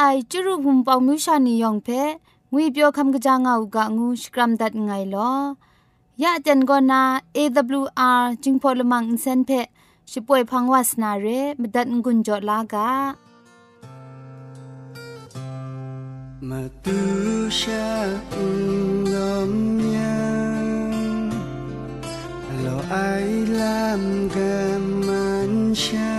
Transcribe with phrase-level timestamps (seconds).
[0.00, 1.88] ไอจุรุภุมปองมิวชานียองเพ
[2.52, 5.32] งุยเปียวคำกะจางเอากะงูสกรัมดัดไงลอ
[6.22, 7.02] ยะจันกอนา
[7.36, 9.50] AWR จิงพอลมังอินเซนเพ
[10.10, 11.26] ช่วยพังวาสนาเร
[11.60, 12.90] มดัดงุนจอลากะ
[16.48, 16.98] มาตู
[17.58, 17.86] ชา
[18.32, 18.44] อุ
[19.12, 19.52] ลอม
[19.94, 20.18] ยั
[20.64, 20.68] ง
[22.60, 22.94] เราไอ
[23.58, 24.02] ลาม
[24.34, 25.52] กันมัน
[25.84, 26.17] ชา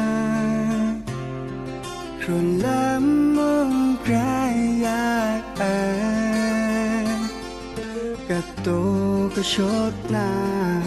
[9.41, 9.57] กะช
[9.91, 10.29] ดนา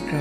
[0.08, 0.12] ไก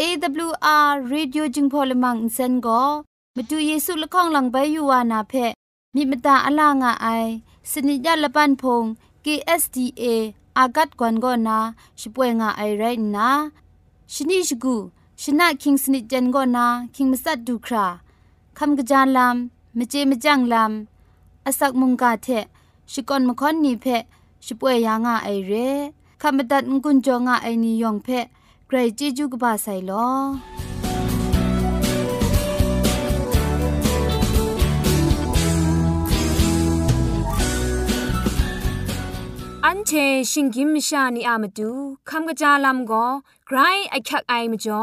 [0.00, 2.82] AWR Radio จิงพอลมังอินเซนก็
[3.36, 5.32] มาดูเยซูละข้องหลังใบยูวานาเพ
[5.94, 7.06] มีมตาอลางอไอ
[7.70, 8.84] สนิยะละปันพง
[9.24, 10.04] KSDA
[10.58, 11.58] อากัดกวนก็นา
[12.00, 12.84] ช่วยงาไอไร
[13.16, 13.28] นะ
[14.12, 14.76] ชนิชกู
[15.22, 17.86] ชนะคิงสนิจันก็นาคิงมัสัดดูครา
[18.58, 22.27] คำกระจานลำ มเจมจังลำอาศักมุงกาเท
[22.91, 23.85] ชิกอนมคอนนีเพ
[24.45, 25.53] ชิป่วยยางาไอเร
[26.21, 28.07] คำบัดงกุนจงาไอนิยองเพ
[28.67, 30.09] ไกรจิจูกบาไซลอ
[39.65, 39.91] อันเช
[40.31, 41.71] ชิงกิมชานีอามาดู
[42.09, 43.05] คำกระจาลำก็
[43.47, 43.57] ไกร
[43.89, 44.81] ไอคักไอมจ่อ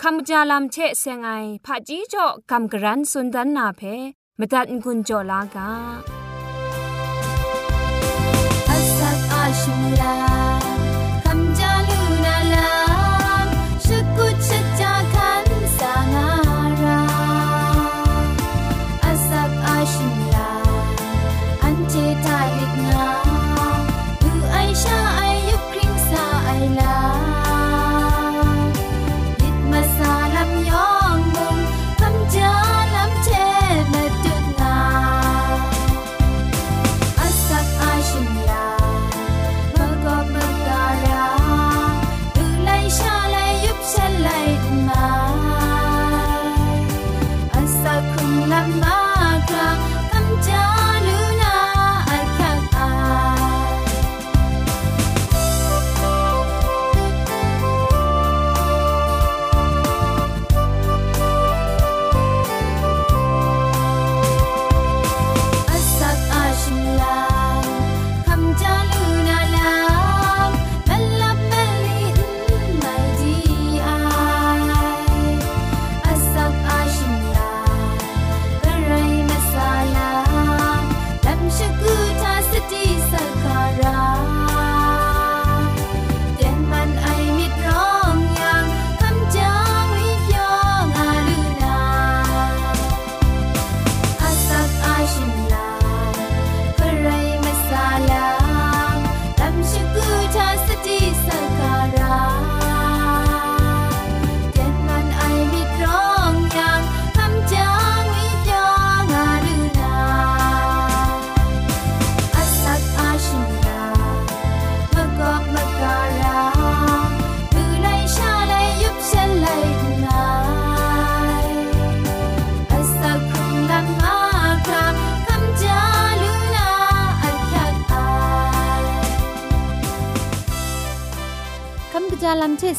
[0.00, 1.30] คำกระจาลำเชเซงไอ
[1.64, 3.82] ผาจีจ่อคำกระรันสุนดันนาเพ
[4.40, 5.70] มตัดกุญจลากา
[8.68, 10.27] อาสักอาชิมลา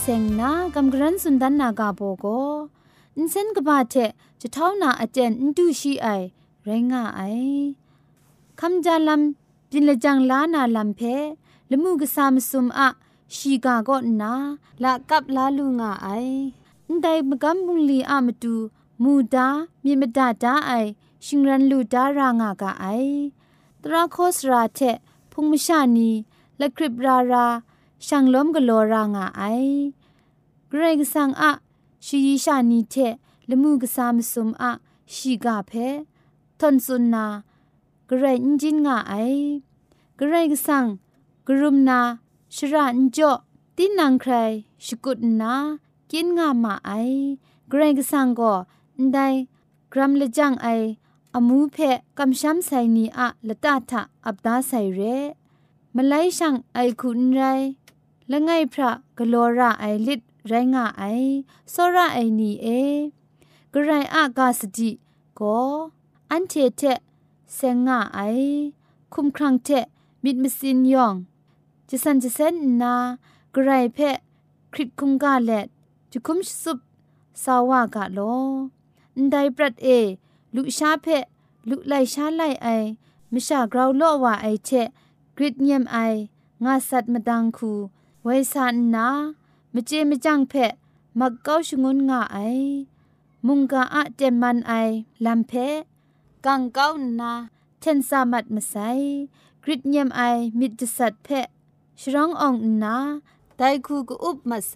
[0.09, 2.25] ซงนากำกรันสุนดันนากาโบโก
[3.15, 3.95] อินเซนกบาเท
[4.41, 6.07] จะเท่านาอาเจนอินดูชีไอ
[6.63, 7.21] ไรงาไอ
[8.59, 9.21] คำจาลัม
[9.71, 11.01] จินละจังลานาลัมเพ
[11.69, 12.87] ละมุกสามสุมอะ
[13.35, 14.33] ชีกาก็นา
[14.83, 16.07] ละกับลาลุงาไอ
[17.01, 18.55] แต่มกำบุงลีอามตู
[19.03, 19.47] มูดา
[19.83, 20.71] มีมดาดาไอ
[21.25, 22.85] ชิงรันลูดารางากาไอ
[23.83, 24.79] ตราโคสราเท
[25.31, 26.09] พุงมชานี
[26.59, 27.47] ละคริบรารา
[28.07, 29.43] ช่างล้มกะโลรางาไอ
[30.71, 31.51] กรงสังอะ
[32.05, 32.95] ชียิชานีเท
[33.49, 34.71] ละมูกสามสุมอะ
[35.13, 35.71] ชีกาเพ
[36.59, 37.25] ทนสุนนา
[38.09, 39.13] กรงจินงาไอ
[40.19, 40.85] กรงสัง
[41.47, 41.99] กรุมนา
[42.55, 43.31] ชรันจ่อ
[43.77, 44.33] ตินังใคร
[44.85, 45.53] ชกุดนา
[46.11, 46.91] กินงามาไอ
[47.71, 48.53] กรงสังก็
[49.13, 49.27] ได้
[49.93, 50.67] กรัมเลจังไอ
[51.35, 51.77] อมูเพ
[52.17, 55.01] กำช้ำใส่นีอะละตาทะอับดาใส่เร
[55.95, 57.41] มาไลช่างไอคุณไร
[58.27, 61.03] และไงพระกโลราไอฤทธ ไรงะไอ
[61.73, 62.67] สระไอนีเอ
[63.73, 64.89] กรอากาสติ
[65.39, 65.57] ก็
[66.31, 66.81] อันเทเท
[67.55, 68.19] เซงะไอ
[69.13, 69.69] คุมครังเท
[70.23, 71.15] มิดมสินยอง
[71.89, 72.93] จะสันจะเซนนา
[73.55, 74.17] กรไรเพะ
[74.73, 75.67] คริตคุงกาเลด
[76.11, 76.79] จุคุมสุบ
[77.43, 78.19] สาวากะโล
[79.31, 79.87] ไดปรัดเอ
[80.55, 81.25] ลุชาเพะ
[81.69, 82.67] ลุไลชาไลไอ
[83.33, 84.69] มิชากราวโลวาไอเช
[85.37, 85.97] กริดเนียมไอ
[86.63, 87.71] งาสัตมดังคู
[88.23, 89.07] ไวสันนา
[89.73, 90.71] มเจมจังเพะ
[91.19, 92.37] มักเก้าชงุนงาไอ
[93.45, 94.73] มุงกาอะเจมันไอ
[95.25, 95.53] ลำเพ
[96.45, 96.87] กังเก้า
[97.19, 97.31] นา
[97.79, 98.75] เทนสามัดมาไซ
[99.63, 100.21] กริดเยมไอ
[100.59, 101.47] มิดสัตเพะ
[101.99, 102.95] ชรององนา
[103.57, 104.75] ไดคูกอุบมาไซ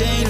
[0.00, 0.29] la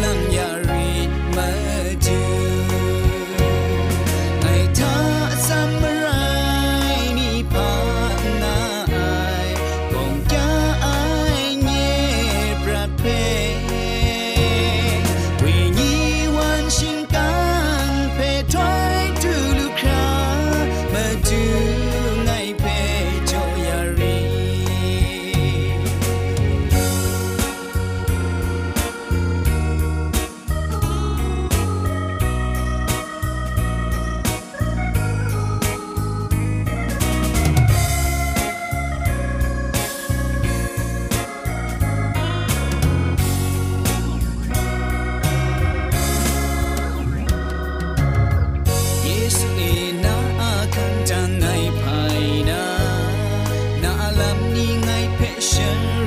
[54.11, 55.53] นาลัมนี่ไงเพช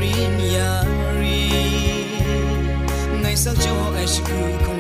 [0.02, 0.74] รินยา
[1.20, 1.42] รี
[3.20, 4.74] ไงสักโจไอชกูค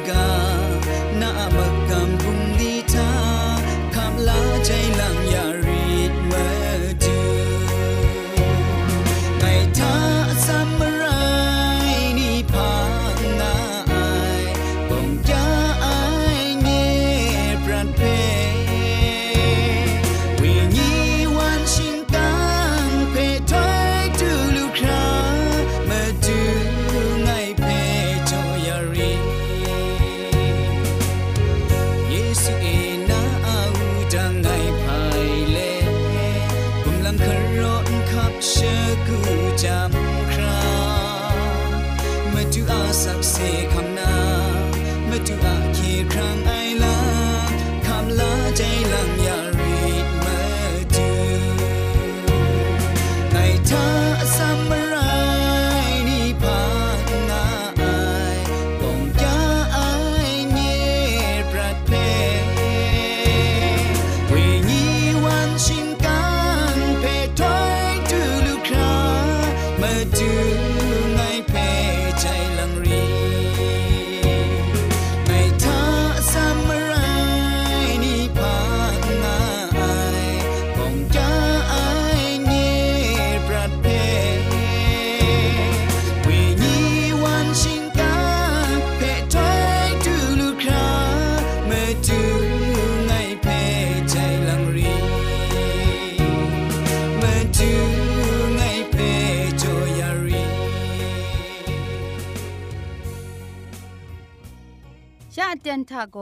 [105.38, 106.18] ยะเตียนทาโก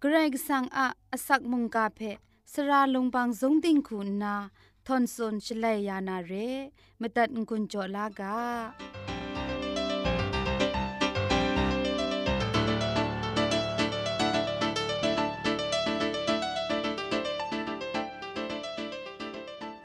[0.00, 2.00] เกรกสังอะอสักมุงกาเพ
[2.52, 4.34] สระลงบางสงติงคุณนา
[4.86, 6.32] ทอนซนชลัยานาเร
[7.00, 8.36] มตัดกุญจอลากา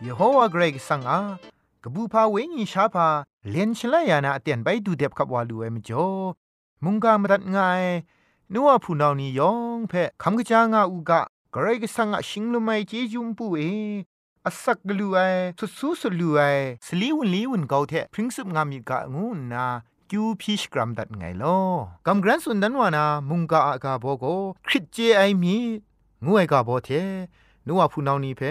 [0.01, 1.19] เยโฮวาเกรกสังอา
[1.83, 3.07] กบูพาเวงีชาพา
[3.49, 6.07] เลนชลายานาเตียนไปดูเด็บขับวาลูเอมจ่อ
[6.83, 7.83] มุงกามรัดง่าย
[8.51, 11.21] นัวผู้นานี่ยองเพ่คำกะจางอูกะ
[11.53, 13.61] กรกสังอาชิงลุไมเจจุมปูเอ
[14.45, 15.17] อสักกลูไอ
[15.59, 16.39] สุสูสลูไอ
[16.85, 19.65] สลีวนลีวนเกาเทพริ้งสุบงามีกะงูนา
[20.09, 21.57] คิวพีชกรัมดัดไงลอ
[22.07, 24.25] กำกรันสุนดันวานามุงกาอากาโบโก
[24.67, 25.55] คริตเจไอมี
[26.25, 26.89] งูไอกาโบเท
[27.67, 28.41] นัวผู้นานี้เพ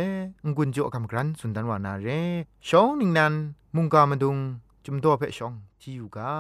[0.45, 2.09] งกุนโจกำกรันสุนดันวานาเร
[2.69, 3.33] ชองนิงนัน
[3.75, 4.37] มุงกามาดุง
[4.85, 6.33] จุมโตเพชองที่อยู่กา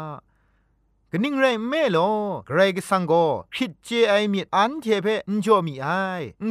[1.14, 2.10] กนิ่งไรแม่ลอ
[2.46, 3.12] ใครก็สังโก
[3.54, 5.88] คิดเจไอมิดอันเทเพนจอมีไอ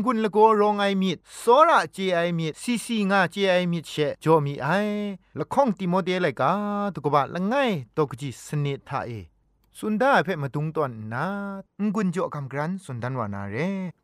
[0.04, 4.68] งุนละโกรองไอมิดสอระเจไอมิดซีซีงาเจไอมิดเชจอมีไอ
[5.38, 6.52] ละข้องติโมเดลเลยกา
[6.94, 7.54] ตุกบะละไง
[7.98, 9.31] ตกจิสนิทาเอ
[9.80, 11.28] สุนดาเพ่มาตุงตอนนา
[11.94, 13.56] งุนจ่อคำกรันสุนดันวานาเร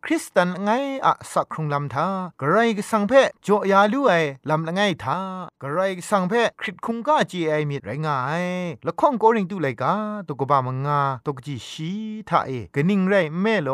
[0.06, 0.70] คริสตันไง
[1.06, 2.08] อะสักครุงลำทา
[2.42, 4.14] กระไรก็สังเพ่จ่อยาลุไอ
[4.50, 5.20] ลำละไงทา
[5.62, 8.46] กระไรก็สังเพ่คริตคุงก้าจีไอมีไรงาย
[8.86, 9.94] ละข้องโกริงตุไลกา
[10.28, 11.92] ตกบามงาตกจีชี
[12.30, 13.70] ทาเอกนิ่งไรแม่โล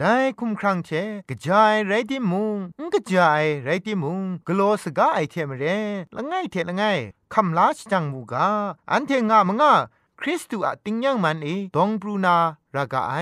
[0.00, 0.90] ได้คุมครังเช
[1.28, 2.56] กระจายไรที่มุง
[2.94, 5.64] กระจายไรที่มุงกโลสกาไอเทมเร
[6.16, 6.82] ละไงเทละไง
[7.34, 8.46] คำลาชจังมูกา
[8.90, 9.74] อันเทงามงา
[10.24, 12.36] คริสตูอะติงยังมันเอดองบรูนา
[12.76, 13.14] รากาไอ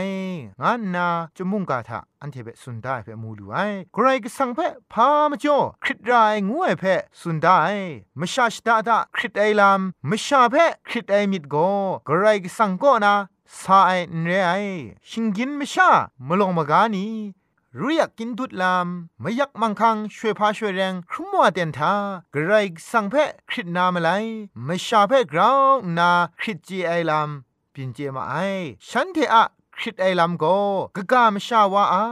[0.63, 3.57] งานนาจมุงกาทะอันเทเปสุนได้เปมูลูไอ
[3.93, 4.59] ใครก็สังเพ
[4.93, 6.13] พามจ่อคริตไร
[6.51, 6.85] งวยเพ
[7.21, 7.57] สุนได้
[8.21, 9.81] มชาชดาดาคริตไอลาม
[10.11, 10.55] มชาเพ
[10.89, 11.57] คริตไอมิดโก
[12.07, 13.15] ใครก็สังก็นา
[13.61, 13.93] สาไอ
[14.23, 14.53] เรไอ
[15.09, 15.91] ชิงกินมชา
[16.27, 17.07] มลงมากานี
[17.79, 18.87] รู้อยากกินดุดลาม
[19.21, 21.95] ไม่อยากมังคังช่วยพาช่วยแรงครุมัวเตียนทา
[22.35, 22.53] กระไร
[22.91, 23.15] สังเพ
[23.49, 24.11] คริตนามาไล
[24.65, 25.61] ไม่ชาเพกราว
[25.99, 26.11] นา
[26.41, 27.31] คริตจีไอลาม
[27.73, 28.35] ปินเจมาไอ
[28.89, 29.45] ฉันเทอะ
[29.77, 30.45] คริตไอลามโก
[30.97, 32.05] กะกามชาวาอา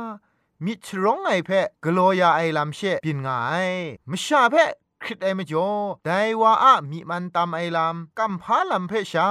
[0.65, 1.51] มิชร้องไอเพ
[1.85, 3.69] กโลยาไอลามเชปินงาย
[4.11, 4.55] มชาเพ
[5.03, 5.71] คริตไอมจ่อ
[6.07, 6.11] ได
[6.41, 9.29] ว่าอะมีมันตามไอลามกัมพาลามเพชา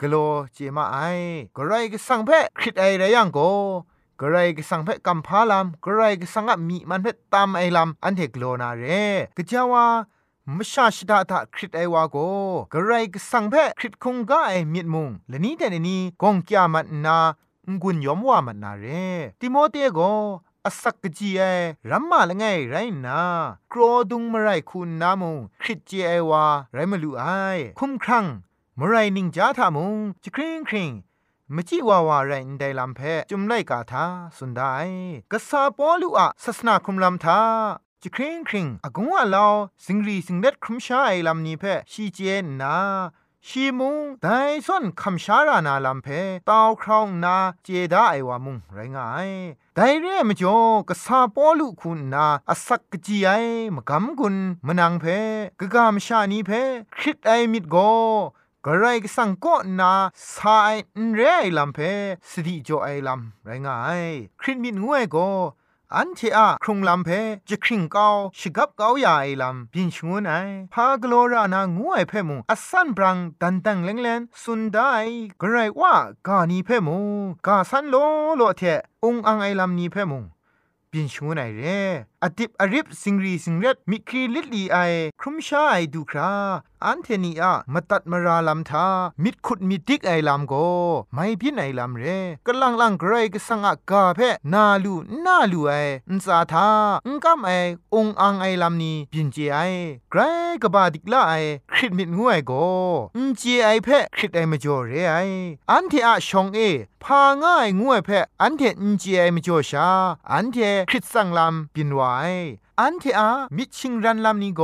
[0.00, 0.14] กโล
[0.52, 0.98] เจมาไอ
[1.56, 3.40] กระไรก็สังเพคริตไอไรยังโก
[4.20, 8.82] กระไรก็สังเพกัมพาลามกระไรก็สังอมีมันเพตามไอลามอันเทกโลนาเร
[9.36, 9.86] กะจาวา
[10.56, 12.16] มชาชดาทะคริตไอวาโก
[12.72, 17.18] กระไรก็สังเพคริตคงกาไอมีดมุงและนี้แต่นี้กงกิยามันนา
[17.82, 18.86] งุนยอมว่ามันนาเร
[19.40, 20.00] ติโมเตโก
[20.66, 21.40] อสักกจีเอ
[21.90, 23.20] รัมมาละไงไรนา
[23.70, 23.80] โกร
[24.10, 27.24] ดุงมาไรคุณนามงคริตเจไอวาไรมาลูไอ
[27.78, 28.24] คุ้มครั่ง
[28.78, 30.90] มาไรนิงจ้าทามงจะคริงคริง
[31.52, 34.04] มจิวาวาไรนไดลัมเพจุมไลกาทา
[34.36, 34.62] สุนได
[35.32, 37.40] กษาปอลูอะศาสนาคุมลัมทา
[38.02, 42.76] จะคริงคริงอากงว่าลาวสิงรีสิงเด็ดคุมชาไอลัมนี้เพชีเจนนา
[43.46, 44.28] ชีมุงได
[44.66, 46.06] ส่วนคำชารานาลัมเพ
[46.48, 49.30] ตาวครองนาเจดาไอวามุงไรงาย
[49.74, 50.58] ไดเร่มจ่อ
[50.88, 53.30] กษาปอลุคุณนาอสักกจีไอ
[53.74, 54.36] มกำกุน
[54.66, 55.04] มนังเพ
[55.60, 56.50] กะกามชานีเพ
[56.96, 57.76] คริตไอมิดโก
[58.66, 59.92] กระไรก็สังก็นา
[60.34, 60.74] สาย
[61.14, 61.78] เรไอลำเพ
[62.30, 64.02] สติจ่อไอลำไรงาย
[64.40, 65.28] คริตมิดงวยก็
[65.94, 67.10] อันเทอะครุงลำเพ
[67.48, 70.32] จะคริงเกาชิกับเกาใหญ่ลำบินชงวนไอ
[70.72, 74.92] พากลัวรานางวยเพมุอัสันบรังดันตังเลงเลนสุนได้
[75.40, 75.94] กระไรว่า
[76.26, 76.98] กานีเพมุ
[77.46, 77.96] กาสันโล
[78.36, 78.62] โลเท
[79.04, 80.20] องอังไอลำนี้เพมุ
[80.92, 81.80] บินชงวนไอเร่
[82.24, 84.76] อดิบอริบสิงรีสิงเร็ดมิครีลิลีไอ
[85.20, 86.32] ครุมชาไอดูครา
[86.84, 88.86] อันเทนีอะมาตัดมาราลำทา
[89.22, 90.54] มิดขุดมิดิกไอลำโก
[91.14, 92.04] ไม่พินไอลำเร
[92.46, 94.20] กลังลังไกรก็สังกกาเพ
[94.52, 95.72] นาลูนาลูไอ
[96.08, 96.68] อุนซาทา
[97.06, 97.50] อุนกำไอ
[97.94, 99.58] องอังไอลำนี้พินเจไอ
[100.10, 100.20] ไกร
[100.62, 101.34] กบาดิกละไอ
[101.72, 102.52] คริดมิดงวยโก
[103.16, 105.16] อุนเจไอเพคริดไอมาจ่อเรไอ
[105.70, 106.60] อันเทอะชองเอ
[107.04, 108.10] พาง่ายงวยเพ
[108.42, 109.88] อันเทอุนเจไอมาจ่อชา
[110.32, 110.56] อันเท
[110.90, 112.00] คริดสังลำปินไว
[112.80, 114.62] อันเทอามิชิงรันลำนี้โก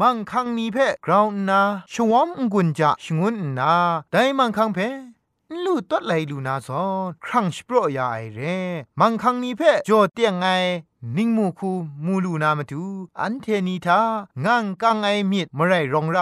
[0.00, 1.60] มังคังนี้เพกราวนา
[1.92, 3.74] ชวอมกุญจะชงุนนา
[4.12, 4.78] ได้มังคังเพ
[5.64, 8.40] ลูตัดไหลลูนาซอนครั้งสโปรยาไอเร
[9.00, 10.46] มังคังนี้เพจอเตียงไง
[11.16, 11.70] นิ่งมูคู
[12.04, 12.82] มูลูนามาดู
[13.20, 14.00] อันเทนีทา
[14.44, 16.18] งังกังไอมิดมไรรองไร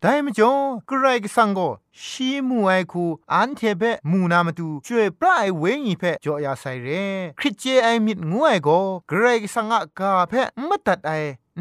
[0.00, 0.52] ได้มจ่อ
[0.88, 1.60] กระไรกสังโก
[2.02, 6.88] ชีมูไอคูอันเทเปมูนามาดูช่วยปลายเวงีเพจ่อยาไซเร
[7.38, 8.68] คริเจไอมิดงวยโก
[9.10, 10.32] กระไรกสังกาเพ
[10.68, 11.12] มตัดไอ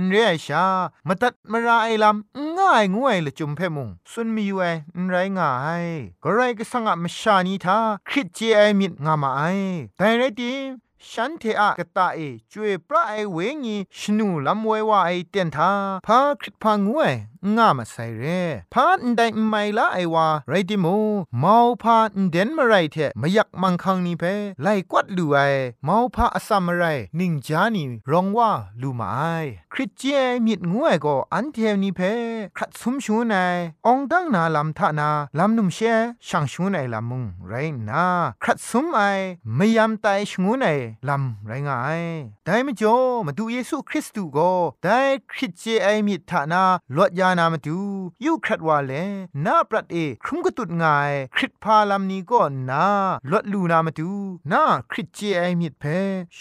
[0.09, 0.65] เรียชา
[1.07, 4.65] มาตัดมาราไอลำง่ายงวยละจุมเพมุงสุนมีอยู่ไอ
[5.09, 5.51] ไรง่า
[5.83, 5.85] ย
[6.23, 7.77] ก็ไรก็สังกมชานีทา
[8.09, 9.41] คริเจไอมิดงามาไอ
[9.97, 10.53] แต่ไรดี
[11.09, 12.19] ฉันเทอะกะตาเอ
[12.51, 15.71] จวยพระไอเวงีชนูลำเวว่าไอเตียนทา
[16.05, 17.13] พาคริตพางวย
[17.57, 18.41] ง่ามาใส่เร่
[18.73, 20.85] พาอันใดไม่ละไอวาไรดิโม
[21.39, 24.23] เมาพาอันเดนมาไรเทมายักมังคังนี้เพ
[24.61, 25.37] ไลกวัดลูไอ
[25.85, 26.83] เมาพาอสัมมาไร
[27.19, 28.51] นิงจานีรองว่า
[28.81, 29.21] ลูมาไอ
[29.73, 32.01] คริสเจียมิดงวยก็อันเทวนี้เพ
[32.57, 33.55] ครัดสมชูนาย
[33.87, 35.79] องดังนาลำทานาลำนุมเช
[36.27, 37.53] ช่างชูนายลำมุงไร
[37.89, 38.05] นา
[38.43, 38.99] ครัดสมไอ
[39.55, 42.01] ไม่ยำไตชงูนายลำไรงาย
[42.45, 42.83] ได้ไม่จ
[43.25, 44.51] มาดูเยซูคริสต์ก็
[44.83, 44.99] ได้
[45.31, 46.63] คริสเจไอมิดทานา
[46.97, 47.79] ลดยานามาดู
[48.25, 48.93] ยูครัดว่าเล
[49.45, 52.85] นาปรัดเอครุมกตุดงายคริสพาลำนี้ก็นา
[53.31, 54.11] ลดลูนามาดู
[54.51, 55.85] นาคริสเจไอมิดเพ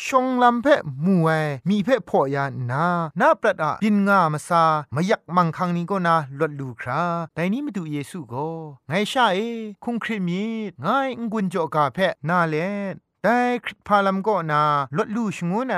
[0.05, 0.67] ชงลำเพ
[1.05, 1.31] มูไอ
[1.69, 2.85] มีเพพอยานา
[3.21, 7.03] นาปรัดอะบินงามาซามายักมังคังนี้ก็นาลดลูครา
[7.35, 8.49] แต่นี้มาดูเยซูก็
[8.89, 9.39] ไงชาเอ
[9.85, 10.45] คุงคริมี
[10.83, 10.87] ไง
[11.31, 11.99] งุนจอกาเพ
[12.29, 12.57] นาเล
[13.23, 14.63] แต่คริสพาลัมก็นา
[14.97, 15.75] ลดลูชงูไน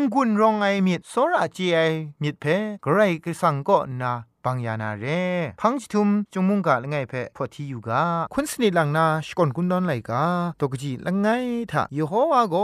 [0.00, 1.78] งกุนรองไอมิดโซราจีไอ
[2.22, 2.44] มิดเพ
[2.84, 4.12] กไรกสังก็นา
[4.44, 5.06] ปังยานาเร
[5.60, 10.24] พังจิทุมจงมุงกะละไงเพพอที่อยู่กาคุณสนิลังนาชกอนกุนดอนไลกา
[10.60, 11.28] ตกจีละไง
[11.70, 12.56] ทะยโฮวาโก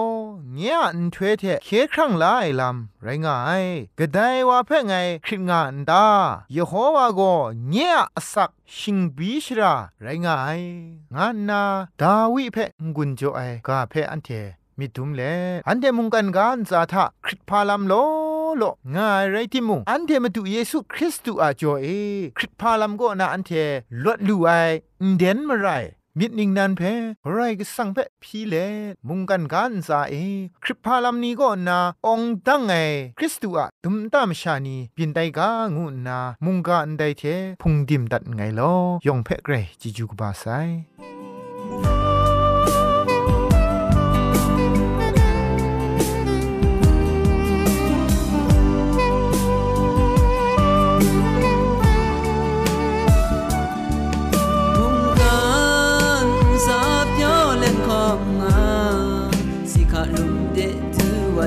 [0.52, 3.64] เงียอันทเวเทเคครั้งลาไอลำไรงาย
[3.98, 6.06] กะไดว่าเพ่ไงคริงงานดา
[6.56, 7.20] ยโฮวาโก
[7.68, 10.60] เงียอสักชิงบีชราไรงาย
[11.16, 11.62] งานนา
[12.00, 12.64] ดาวิเพ่
[12.96, 14.30] งุนโจไอกาเพ่อันเท
[14.78, 15.22] มิทุมเล
[15.68, 17.94] อันเดมุงกันกานซาทะคริตพาลัมโล
[18.58, 18.64] โล
[18.96, 21.86] ง่ายไรที่มุงอันเทมาตุเยซูคริสต์อาจอเอ
[22.36, 23.50] คริตพาลัมก็นาอันเท
[24.04, 24.48] ลวดลูไอ
[25.16, 25.68] เดนมาไร
[26.18, 26.82] มิดนิงนันเพ
[27.32, 28.54] ไรก็สั่งเพพีเล
[29.08, 30.14] มุงกันกันซาเอ
[30.64, 32.72] คริปพาลัมนี้ก็นาองตั้งไง
[33.18, 37.22] คริสตูอะดุมตามชานีบินไดกางูนามุงกันไดเท
[37.62, 38.72] พุงดิมดัดไงลอ
[39.06, 40.44] ยองเพเกรจิจูกบาไซ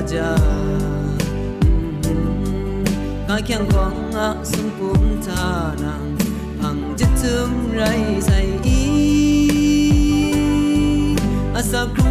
[0.00, 0.32] ว่าจา
[3.28, 5.46] กาเคียงของงาสุมปุมทา
[5.82, 6.04] นัง
[6.60, 7.82] พังจะทึมไร
[8.26, 8.82] ใส่อี
[11.54, 12.10] อาศักครุ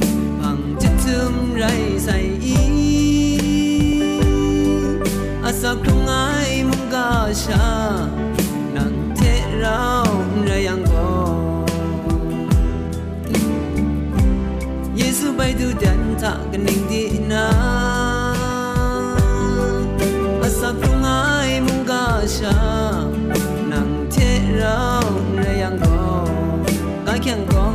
[1.11, 2.55] sương ray say ý.
[5.43, 7.91] À, asa không ai mong ga sha
[8.73, 10.05] nang thế rao
[10.47, 11.35] ray ang go
[14.95, 17.47] Yesu bay tu dan ta kan đình di na
[20.43, 22.55] asa à, không ai mong ga sha
[23.69, 25.03] nang thế rao
[25.45, 26.25] ray ang go
[27.05, 27.70] ga kyang go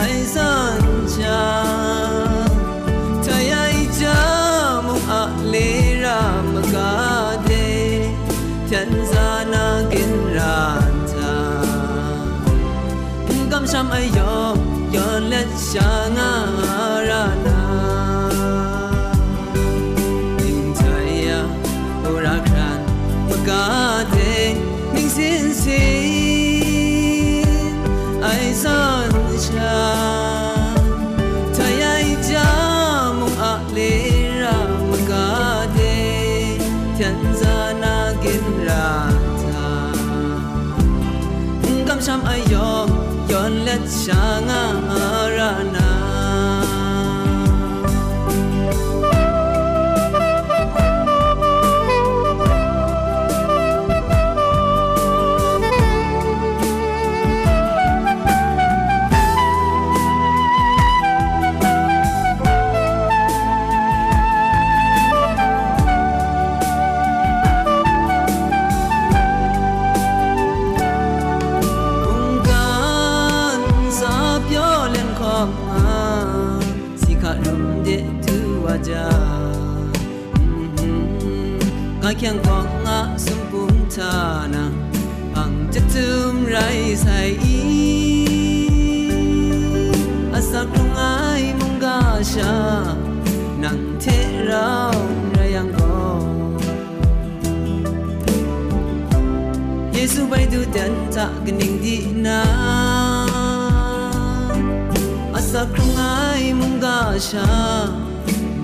[0.02, 0.83] ai san
[1.14, 1.40] cha
[3.24, 3.62] thaya
[4.00, 4.18] cha
[4.87, 5.68] mong a le
[6.05, 6.20] ra
[6.55, 7.66] magade
[8.70, 10.57] chan za na kin ra
[11.12, 11.33] cha
[13.48, 14.33] ngam sham ai yo
[14.94, 16.31] yo let cha nga
[44.02, 44.41] 想。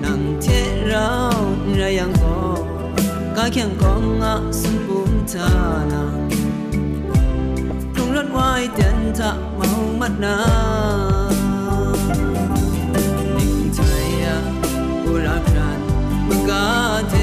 [0.03, 1.43] nang che rao
[1.79, 2.37] ra yang ko
[3.35, 5.49] ka kyang ko nga sun bum ta
[5.91, 6.03] na
[7.95, 10.35] tung rat wai ten ta mau mat na
[13.35, 14.35] ning thai ya
[15.11, 15.79] ura pran
[16.27, 16.63] ma ka
[17.11, 17.18] te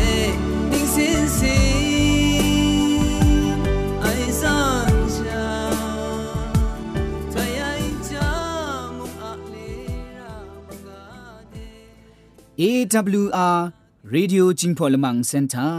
[12.58, 13.72] AWR
[14.14, 15.72] Radio Jingpolamang Center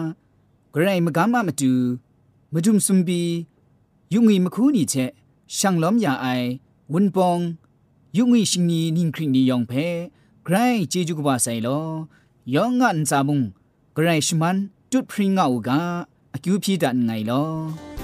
[0.74, 1.72] ဂရိုင်းမကမမတူ
[2.54, 3.22] မဒုံစွန်ဘီ
[4.14, 5.12] ယုံငီမခူးနီချက်
[5.56, 6.50] ရှန်လောမ်ယာအိုင်
[6.94, 7.42] ဝန်ပောင်
[8.18, 9.86] ယုံငီရှင်နီနင်းခရင်နီယောင်ဖဲ
[10.46, 11.86] ဂရိုင်းဂျေဂျူကဘာဆိုင်လော
[12.56, 13.40] ယောင်ငန်စာမုံ
[13.96, 14.58] ဂရိုင်းရှမန်
[14.92, 15.70] တွတ်ဖရင်ငါအူက
[16.36, 17.97] အကျူဖြီဒန်ငိုင်လော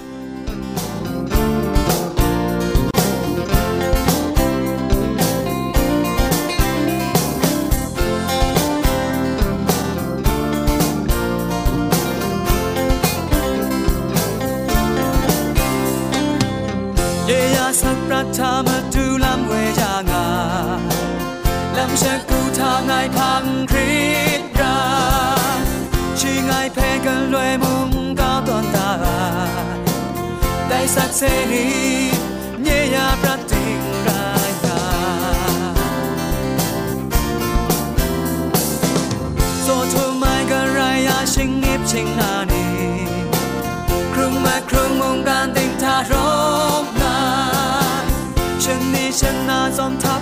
[31.52, 31.68] นี
[32.62, 34.84] เนียประติงรายกา
[39.64, 42.66] โซทูไม่กะไรยาชิงนิบชิงนานี
[44.14, 46.14] ครึ่งมาครึ่งมุงการติงทาร
[46.82, 46.86] ก
[49.20, 50.22] ฉันนาจอมทับ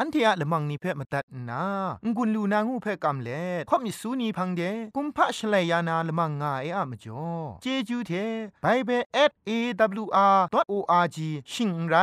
[0.00, 1.62] อันเทียละมังนิเพ่มาตัดนา
[2.16, 4.62] งุนลูนางูเพ่กำเล่ข่อมิสูนีพังเด
[4.96, 7.26] กุมพะชเลยานาละมังงาเออะมจ่อ
[7.62, 8.12] เจจูเท
[8.62, 8.90] ไปเบ
[9.28, 11.18] ส @awr.org
[11.52, 11.96] ชิงไร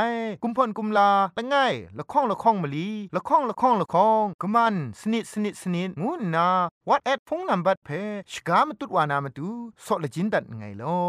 [0.43, 1.55] กุมพ่นกุมลาละไง
[1.97, 6.49] ละข้องละข้องมะลีละข้องละข้องละข้องกะมันสนิดสนิดสนิดงูนา
[6.87, 7.89] what at พงนัมบัดเพ
[8.31, 9.49] ชกามตุดวานามาตู
[9.85, 10.99] สอเลจินดัดไงลอ